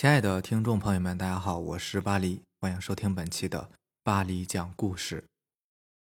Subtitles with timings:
[0.00, 3.68] 亲爱的听众朋友们，大家好，我是巴黎，欢迎收听本期的
[4.04, 5.24] 巴黎讲故事。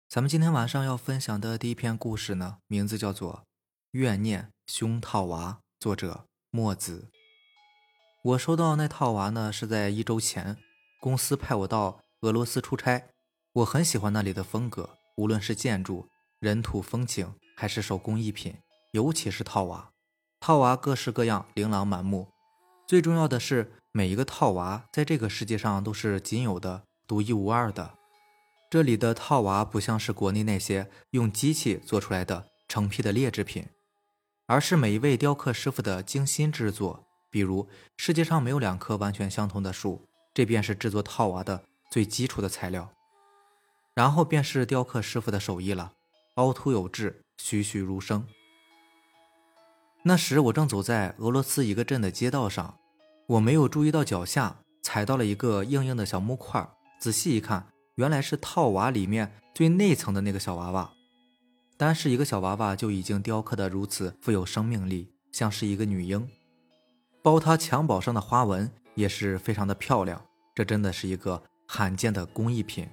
[0.09, 3.33] 咱们今天晚上要分享的第一篇故事呢，名字叫做
[3.91, 7.11] 《怨念凶套娃》，作者墨子。
[8.23, 10.57] 我收到那套娃呢，是在一周前，
[10.99, 13.09] 公司派我到俄罗斯出差。
[13.53, 16.09] 我很喜欢那里的风格，无论是建筑、
[16.39, 18.57] 人土风情，还是手工艺品，
[18.93, 19.91] 尤其是套娃。
[20.39, 22.31] 套娃各式各样，琳琅满目。
[22.87, 27.95] 最重要的是，每一个套娃在这个世界上都是仅有的、独一无二的。
[28.69, 33.65] 这里的套娃不像是国内那些用机器做出来的成批的劣质品，
[34.45, 37.07] 而是每一位雕刻师傅的精心制作。
[37.31, 37.67] 比如，
[37.97, 42.91] 世界上没有两棵完全相同的树，这便是制作套娃的最基础的材料。
[43.95, 45.93] 然后便是雕刻师傅的手艺了，
[46.35, 48.27] 凹凸有致，栩栩如生。
[50.07, 52.77] 那时我正走在俄罗斯一个镇的街道上，
[53.25, 60.91] 我没有注意到脚下踩到了一个硬硬的小木块，仔细一看，原来是套娃里面最内层的那个小娃娃。
[61.75, 66.29] 单是一个小娃娃就已经雕刻的如此富有生命力，像是一个女婴。
[67.23, 72.87] 包它襁褓上的花纹也是非常的漂亮，这真的是一个罕见的工艺品。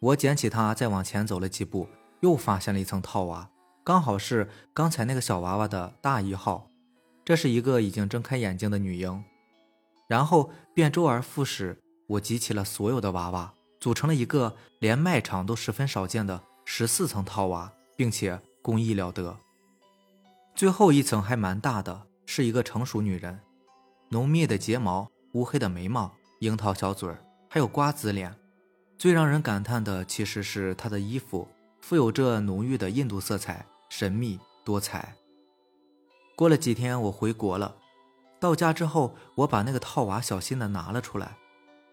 [0.00, 1.86] 我捡起它，再往前走了几步，
[2.20, 3.50] 又发现了一层套娃。
[3.86, 6.68] 刚好是刚才那个小娃娃的大一号，
[7.24, 9.22] 这是一个已经睁开眼睛的女婴，
[10.08, 19.38] 然后便周而复始，我集齐了所有的娃娃，组成了一个连卖场都十分少见的十四层套娃，并且工艺了得。
[20.56, 23.38] 最后一层还蛮大的，是一个成熟女人，
[24.08, 28.34] 浓密的睫毛，乌黑的眉毛，樱桃小嘴儿，还有瓜子脸。
[28.98, 31.46] 最让人感叹的其实是她的衣服，
[31.80, 33.64] 富有着浓郁的印度色彩。
[33.88, 35.14] 神秘多彩。
[36.34, 37.76] 过了几天，我回国了。
[38.38, 41.36] 到家之后，我把那个套娃小心的拿了出来。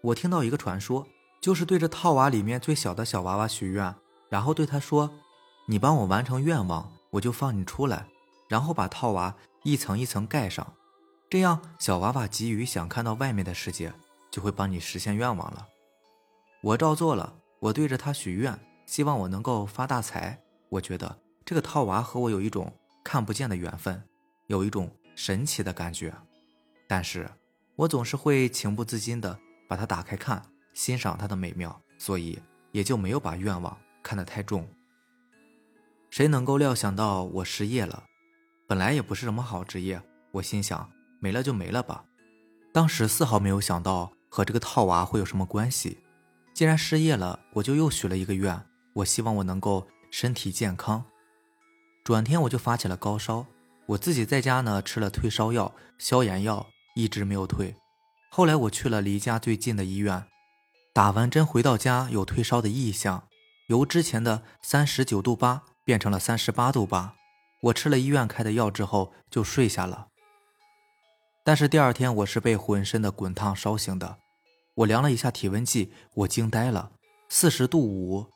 [0.02, 1.06] 我听到一个传说，
[1.40, 3.94] 就是对着套娃里面最小的小娃娃许愿，
[4.28, 5.10] 然后对他说
[5.66, 8.06] ：“你帮我完成愿望，我就放你出来。”
[8.46, 10.74] 然后把套娃一层一层盖上，
[11.30, 13.94] 这样小娃娃急于想看到外面的世界，
[14.30, 15.66] 就会帮你实现愿望了。
[16.60, 20.38] 我照做了，我对着他许愿，希望我能够发大财。
[20.68, 21.23] 我觉得。
[21.44, 22.72] 这个套娃和我有一种
[23.04, 24.02] 看不见的缘分，
[24.46, 26.14] 有一种神奇的感觉，
[26.88, 27.28] 但是
[27.76, 29.38] 我总是会情不自禁的
[29.68, 32.38] 把它打开看，欣赏它的美妙，所以
[32.72, 34.66] 也就没有把愿望看得太重。
[36.08, 38.04] 谁能够料想到我失业了？
[38.66, 40.00] 本来也不是什么好职业，
[40.32, 40.90] 我心想
[41.20, 42.06] 没了就没了吧。
[42.72, 45.98] 当时丝毫没有想到和这个套娃会有什么关系。
[46.54, 51.04] 既然失业了，我就又许了一个愿，我希望我能够身体健康。
[52.04, 53.46] 转天我就发起了高烧，
[53.86, 57.74] 我自己在家呢吃了退烧药、消炎药，一直没有退。
[58.30, 60.26] 后来我去了离家最近的医院，
[60.92, 63.26] 打完针回到家有退烧的异象，
[63.68, 67.14] 由之前的三十九度八变成了三十八度八。
[67.62, 70.08] 我吃了医院开的药之后就睡下了，
[71.42, 74.18] 但是第二天我是被浑身的滚烫烧醒的。
[74.74, 76.90] 我量了一下体温计，我惊呆了，
[77.30, 78.26] 四十度五。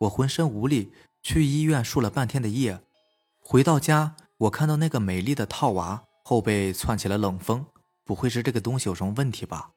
[0.00, 0.92] 我浑身无力，
[1.22, 2.78] 去医院输了半天的液。
[3.46, 7.66] 回到家，我看到那个美丽的套娃后背窜起了冷风，
[8.02, 9.72] 不会是这个东西有什么问题吧？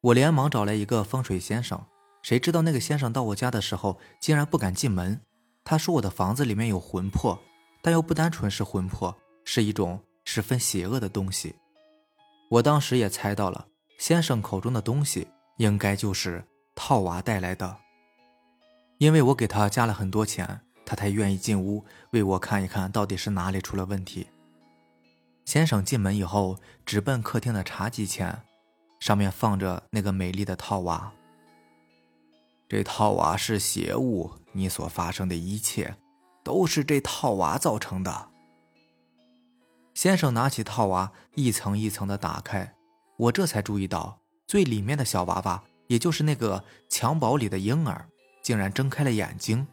[0.00, 1.84] 我连忙找来一个风水先生，
[2.22, 5.20] 谁知道那个先生到我家的时候竟然不敢进门。
[5.62, 7.38] 他说我的房子里面有魂魄，
[7.82, 9.14] 但又不单纯是魂魄，
[9.44, 11.54] 是一种十分邪恶的东西。
[12.48, 13.66] 我当时也猜到了，
[13.98, 15.28] 先生口中的东西
[15.58, 16.42] 应该就是
[16.74, 17.76] 套娃带来的，
[18.96, 20.62] 因为我给他加了很多钱。
[20.88, 24.26] 他才愿意进屋为我看一看到底是哪里出了问题。
[25.44, 28.40] 先生进门以后，直奔客厅的茶几前，
[28.98, 31.12] 上面放着那个美丽的套娃。
[32.70, 35.94] 这套娃是邪物，你所发生的一切，
[36.42, 38.30] 都是这套娃造成的。
[39.92, 42.74] 先生拿起套娃，一层一层的打开，
[43.18, 48.08] 我这才注意到，最里面的小娃娃，也就是那个襁褓里的婴儿，
[48.42, 49.66] 竟然睁开了眼睛。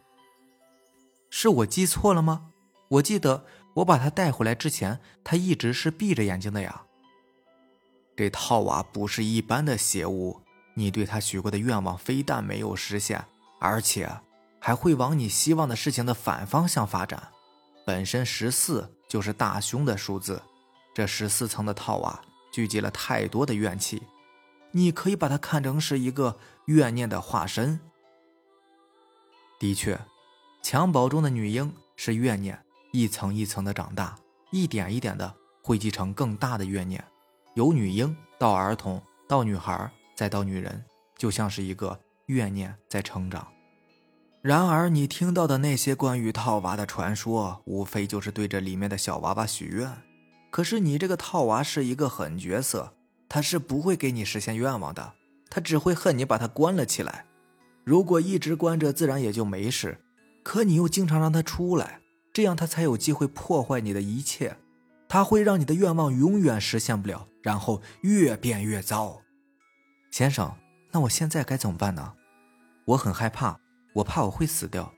[1.38, 2.46] 是我记错了吗？
[2.88, 3.44] 我记得
[3.74, 6.84] 我把他带回来之前，他一直是闭着眼睛的呀。
[8.16, 10.40] 这套娃不是一般的邪物，
[10.72, 13.22] 你对他许过的愿望非但没有实现，
[13.60, 14.10] 而且
[14.58, 17.28] 还会往你希望的事情的反方向发展。
[17.84, 20.40] 本身十四就是大凶的数字，
[20.94, 22.18] 这十四层的套娃
[22.50, 24.02] 聚集了太多的怨气，
[24.70, 27.78] 你可以把它看成是一个怨念的化身。
[29.60, 30.00] 的确。
[30.66, 32.60] 襁褓中的女婴是怨念，
[32.90, 34.16] 一层一层的长大，
[34.50, 35.32] 一点一点的
[35.62, 37.04] 汇集成更大的怨念。
[37.54, 40.84] 由女婴到儿童到女孩再到女人，
[41.16, 41.96] 就像是一个
[42.26, 43.46] 怨念在成长。
[44.42, 49.88] 然而，你听到的那些关于套娃的传说，无非就是对着里面的小娃娃许愿。
[50.50, 52.92] 可是，你这个套娃是一个狠角色，
[53.28, 55.12] 他是不会给你实现愿望的，
[55.48, 57.24] 他只会恨你把他关了起来。
[57.84, 60.00] 如果一直关着，自然也就没事。
[60.46, 62.00] 可你又经常让他出来，
[62.32, 64.56] 这样他才有机会破坏你的一切。
[65.08, 69.20] 他会让你的愿望永远实现不了，然后越变越糟。
[70.12, 70.54] 先生，
[70.92, 72.14] 那我现在该怎么办呢？
[72.84, 73.58] 我很害怕，
[73.92, 74.94] 我怕我会死掉。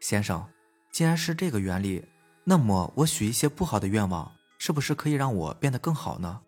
[0.00, 0.44] 先生，
[0.90, 2.04] 既然是这个原理，
[2.42, 6.40] 那么我许一些不好的愿望，是不是可以让我变得更好呢？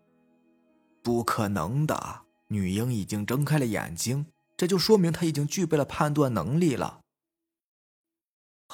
[1.01, 2.23] 不可能的。
[2.49, 4.27] 女婴已经睁开了眼睛。
[4.57, 7.02] 这就说明她已经具备了判断能力了。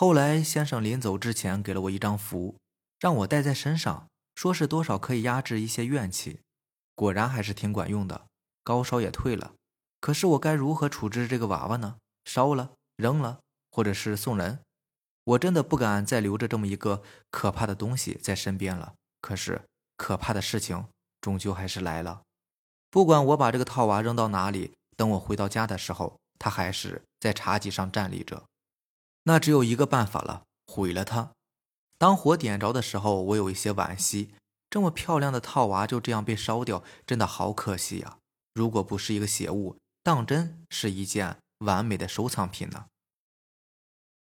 [0.01, 2.55] 后来，先生临走之前给了我一张符，
[3.01, 4.07] 让我带在身上，
[4.37, 6.39] 说是多少可以压制一些怨气。
[6.95, 8.29] 果然还是挺管用的，
[8.63, 9.55] 高烧也退了。
[10.01, 11.97] 可是我该如何处置这个娃娃呢？
[12.27, 13.41] 烧了、扔了，
[13.73, 14.61] 或者是送人？
[15.25, 17.03] 我真的不敢再留着这么一个
[17.33, 18.95] 可怕的东西在身边了。
[19.21, 19.63] 可是，
[19.97, 20.87] 可怕的事情
[21.21, 22.23] 终究还是来了。
[22.89, 24.75] 不管我把这个套娃扔到哪里。
[24.97, 28.45] 等我回到家的时候，他还是在茶几上站立着。
[29.29, 31.33] 那只有一个办法了，毁了它。
[31.99, 34.31] 当火点着的时候，我有一些惋惜，
[34.71, 38.17] 这么漂亮的套娃就这样被烧掉，真的好可惜呀！
[38.55, 42.87] 如果不是一个邪物，当真是一件完美的收藏品呢。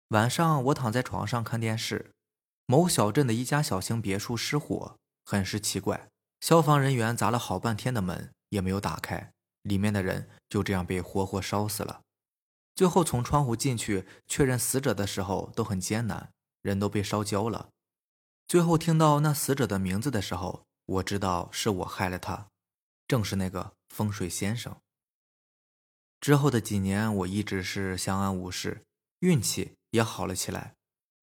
[0.08, 2.12] 晚上，我躺在床上看电视，
[2.66, 4.96] 某小镇的一家小型别墅失火，
[5.26, 6.08] 很是奇怪。
[6.40, 9.34] 消防人员砸了好半天的门，也没有打开。
[9.64, 12.00] 里面的人就这样被活活烧死了。
[12.76, 16.32] 最后从窗户进去确认死者的时候都很艰难，
[16.62, 17.70] 人都被烧焦了。
[18.48, 22.48] 最后听到那死者的名字的时候，我知道是我害了他，
[23.08, 24.76] 正是那个风水先生。
[26.20, 28.84] 之后的几年，我一直是相安无事，
[29.20, 30.74] 运气也好了起来，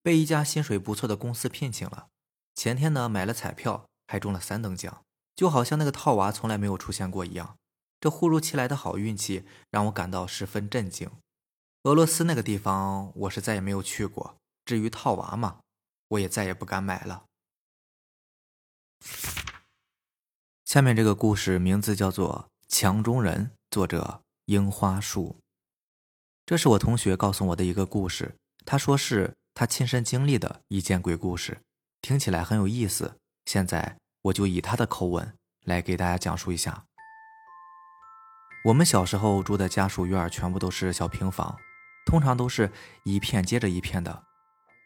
[0.01, 2.07] 被一家薪水不错的公司聘请了。
[2.55, 5.03] 前天呢买了彩票，还中了三等奖，
[5.35, 7.57] 就好像那个套娃从来没有出现过一样。
[7.99, 11.09] 这忽如其来的好运气让我感到十分震惊。
[11.83, 14.35] 俄罗斯那个地方，我是再也没有去过。
[14.65, 15.61] 至于套娃嘛，
[16.09, 17.23] 我也再也不敢买了。
[20.63, 25.37] 下面这个故事名字叫做《墙中人》，作者樱花树。
[26.45, 31.61] 这是我同学告诉我的一个故事，他说是他亲身经历的一件鬼故事，
[31.99, 33.17] 听起来很有意思。
[33.45, 35.33] 现在我就以他的口吻
[35.65, 36.85] 来给大家讲述一下。
[38.65, 41.57] 我们小时候住的家属院全部都是小平房，
[42.05, 42.71] 通常都是
[43.03, 44.23] 一片接着一片的。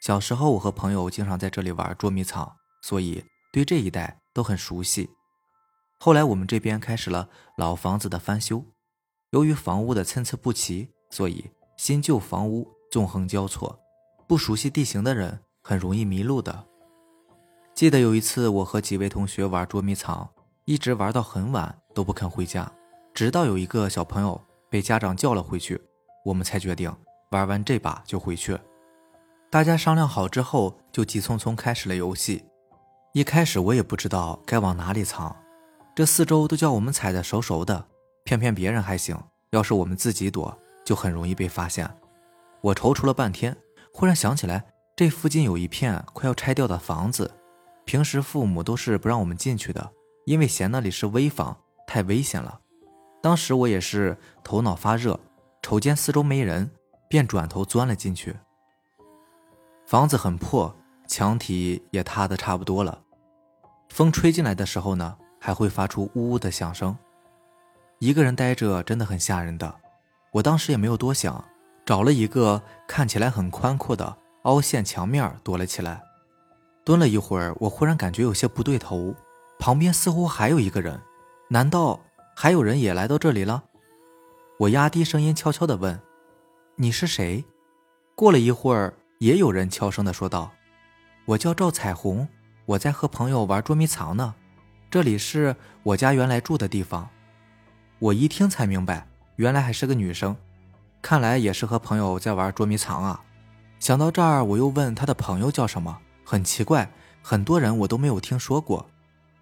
[0.01, 2.51] 小时候我和朋友经常在这里玩捉迷藏，
[2.81, 5.09] 所以对这一带都很熟悉。
[5.99, 8.63] 后来我们这边开始了老房子的翻修，
[9.31, 13.79] 由于房屋的参差不齐，所以新旧房屋纵横交错，
[14.27, 16.67] 不熟悉地形的人很容易迷路的。
[17.73, 20.29] 记得有一次我和几位同学玩捉迷藏，
[20.65, 22.71] 一直玩到很晚都不肯回家。
[23.13, 24.39] 直到有一个小朋友
[24.69, 25.81] 被家长叫了回去，
[26.25, 26.93] 我们才决定
[27.29, 28.57] 玩完这把就回去。
[29.49, 32.43] 大家商量好之后，就急匆匆开始了游戏。
[33.13, 35.33] 一开始我也不知道该往哪里藏，
[35.95, 37.87] 这四周都叫我们踩得熟熟的，
[38.25, 39.17] 骗骗别人还行，
[39.51, 41.89] 要是我们自己躲，就很容易被发现。
[42.61, 43.55] 我踌躇了半天，
[43.93, 44.65] 忽然想起来，
[44.95, 47.31] 这附近有一片快要拆掉的房子，
[47.85, 49.91] 平时父母都是不让我们进去的，
[50.25, 51.55] 因为嫌那里是危房，
[51.87, 52.59] 太危险了。
[53.21, 55.17] 当时我也是头脑发热，
[55.61, 56.69] 瞅见四周没人，
[57.07, 58.35] 便转头钻了进去。
[59.85, 60.75] 房子很破，
[61.07, 63.01] 墙体也塌的差不多了。
[63.89, 66.97] 风吹进来的时候呢，还会发出呜呜的响声。
[67.99, 69.75] 一个人待着真的很吓人的。
[70.31, 71.43] 我当时也没有多想，
[71.85, 76.01] 找了一个看起来很宽阔的凹陷墙面躲了起来。
[76.83, 79.15] 蹲了一会儿，我忽然感觉有些不对头，
[79.59, 80.99] 旁边似乎还有一个人，
[81.49, 81.99] 难道？
[82.37, 83.63] 还有人也来到这里了，
[84.59, 85.97] 我压低声音悄悄地问
[86.75, 87.43] ：“你是谁？”
[88.15, 90.51] 过了一会儿，也有人悄声地说道
[91.25, 92.27] ：“我叫赵彩虹，
[92.65, 94.35] 我在和朋友玩捉迷藏呢。
[94.89, 97.09] 这里是我家原来住的地方。”
[97.99, 100.35] 我一听才明白，原来还是个女生，
[101.01, 103.23] 看来也是和朋友在玩捉迷藏啊。
[103.79, 106.91] 想到这儿，我又问她的朋友叫什么，很奇怪，
[107.21, 108.89] 很多人我都没有听说过，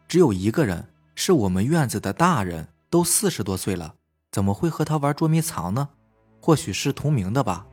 [0.07, 2.67] 只有一个人是我们院子的大人。
[2.89, 3.95] 都四十多岁了，
[4.31, 5.89] 怎么会和他玩捉迷藏呢？
[6.45, 7.65] 或许是同名的吧。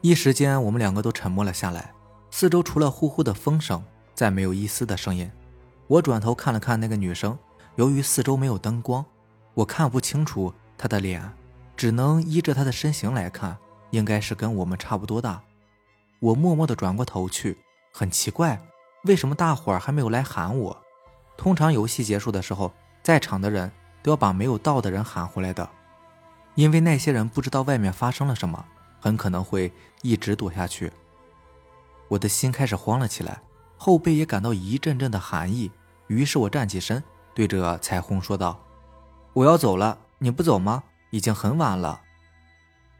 [0.00, 1.94] 一时间，我们两个都沉默了下来。
[2.28, 3.80] 四周除了呼呼的风声，
[4.12, 5.30] 再没有一丝的声音。
[5.86, 7.38] 我转头看了看那个女生，
[7.76, 9.06] 由于四周没有灯光，
[9.54, 11.32] 我看不清楚她的脸，
[11.76, 13.56] 只能依着她的身形来看，
[13.90, 15.40] 应该是跟我们差不多大。
[16.18, 17.56] 我默默地转过头去，
[17.92, 18.60] 很奇怪，
[19.04, 20.76] 为什么大伙儿还没有来喊我？
[21.36, 23.70] 通常游戏结束的时候，在场的人
[24.02, 25.70] 都要把没有到的人喊回来的，
[26.54, 28.64] 因为那些人不知道外面发生了什么，
[29.00, 30.92] 很可能会一直躲下去。
[32.08, 33.40] 我的心开始慌了起来，
[33.76, 35.70] 后背也感到一阵阵的寒意。
[36.06, 37.02] 于是我站起身，
[37.34, 38.60] 对着彩虹说道
[39.32, 40.84] ：“我要走了，你不走吗？
[41.10, 42.02] 已经很晚了。”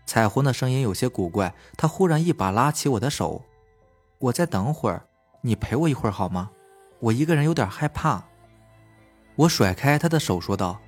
[0.06, 3.44] 彩虹的声音有些古怪，他忽然一把拉起我的手
[4.18, 5.06] ：“我再等会儿，
[5.42, 6.50] 你陪我一会儿好吗？
[7.00, 8.24] 我一个人有点害怕。”
[9.36, 10.80] 我甩开他的手说道：“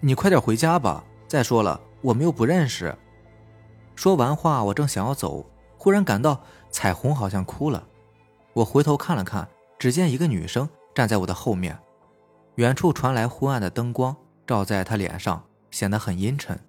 [0.00, 1.04] 你快点回家吧。
[1.26, 2.96] 再说了，我们又不认识。”
[3.96, 5.44] 说完话，我正想要走，
[5.76, 7.86] 忽然感到彩虹好像哭了。
[8.52, 10.68] 我回头看了看，只见一个女生。
[10.94, 11.76] 站在我的后面，
[12.54, 16.60] 远处传来昏暗的灯光，照在她脸上，显得很阴沉。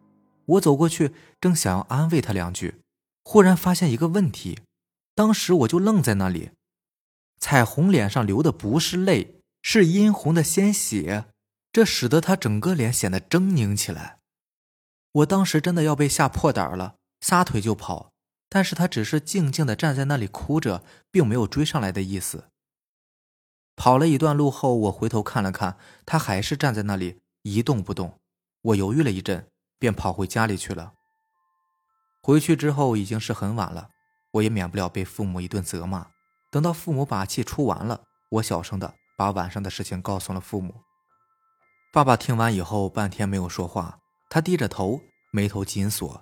[0.48, 2.82] 我走过去，正想要安慰她两句，
[3.24, 4.62] 忽然发现一个问题。
[5.13, 6.50] 当时我就愣在那里，
[7.39, 11.25] 彩虹脸上流的不是泪，是殷红的鲜血，
[11.72, 14.18] 这使得她整个脸显得狰狞起来。
[15.15, 18.12] 我当时真的要被吓破胆了，撒腿就跑，
[18.50, 22.50] 但是他只是静静的站在那里哭着，并没有追上来的意思。
[23.77, 28.19] 跑了一段路后，我回头看了看，他还是站在那里一动不动。
[28.62, 29.48] 我犹豫了一阵，
[29.79, 30.93] 便跑回家里去了。
[32.22, 33.89] 回去之后已经是很晚了，
[34.31, 36.07] 我也免不了被父母一顿责骂。
[36.51, 40.74] 等到父母把气出完了，我小声的把晚上的事情告诉了父母。
[41.93, 45.00] 爸爸听完以后，半天没有说话，他低着头，
[45.32, 46.22] 眉头紧锁。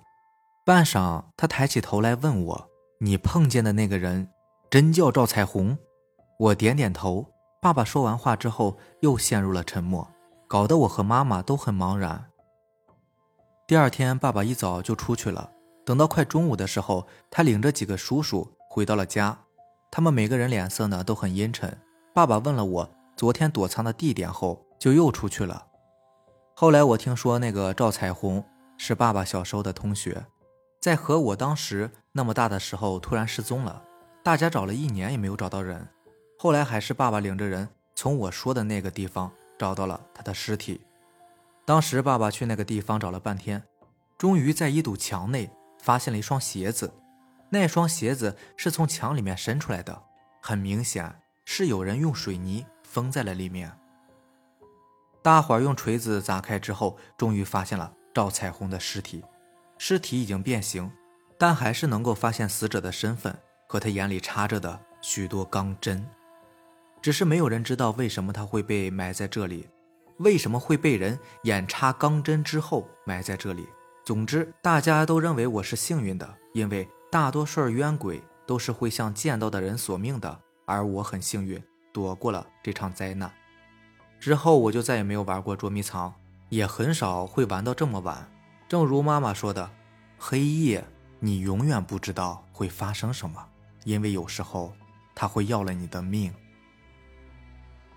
[0.64, 2.70] 半晌，他抬起头来问我
[3.00, 4.28] ：“你碰见的那个人，
[4.70, 5.76] 真叫赵彩虹？”
[6.38, 7.26] 我点点头。
[7.60, 10.06] 爸爸说完话之后，又陷入了沉默，
[10.46, 12.26] 搞得我和妈妈都很茫然。
[13.66, 15.50] 第二天，爸爸一早就出去了。
[15.86, 19.38] 等到快中午的时候，他领着几个叔叔回到了家。
[19.90, 21.78] 他们每个人脸色呢都很阴沉。
[22.14, 25.66] 爸爸问了我昨天躲藏的地点后，就又出去了。
[26.64, 28.42] 后来我听说，那个赵彩虹
[28.78, 30.24] 是爸爸小时候的同学，
[30.80, 33.82] 在和我当时那么大的时候突然失踪了，
[34.22, 35.86] 大家找了一年也没有找到人。
[36.38, 40.80] 后来还是爸爸领着人从我说的那个地方找到了他的尸体。
[41.66, 43.62] 当时爸爸去那个地方找了半天，
[44.16, 45.50] 终于在一堵墙内
[45.82, 46.94] 发现了一双鞋子。
[47.50, 50.02] 那双鞋子是从墙里面伸出来的，
[50.40, 53.70] 很明显是有人用水泥封在了里面。
[55.24, 59.24] 大伙儿用锤子砸开之后，终于发现了赵彩虹的尸体。
[59.78, 60.92] 尸体已经变形，
[61.38, 63.34] 但还是能够发现死者的身份
[63.66, 66.06] 和他眼里插着的许多钢针。
[67.00, 69.66] 只是没有人知道为什么他会被埋在这里，
[70.18, 73.66] 为什么会被人眼插钢针之后埋在这里。
[74.04, 81.64] 总之，大家都认为我是幸运的，因为大多数冤鬼都是会向见到的人索命的，而我很幸运，
[81.94, 83.32] 躲过了这场灾难。
[84.24, 86.14] 之后我就再也没有玩过捉迷藏，
[86.48, 88.26] 也很少会玩到这么晚。
[88.66, 89.70] 正如妈妈说的，
[90.16, 90.82] 黑夜
[91.20, 93.46] 你永远不知道会发生什么，
[93.84, 94.72] 因为有时候
[95.14, 96.32] 他会要了你的命。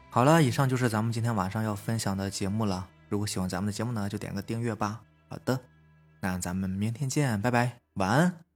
[0.10, 2.90] 好了，以上就是咱们今天晚上要分享的节目了。
[3.08, 5.00] 如果喜欢咱们的节目呢，就点个订阅吧。
[5.30, 5.62] 好的，
[6.20, 8.47] 那咱们明天见，拜拜，晚安。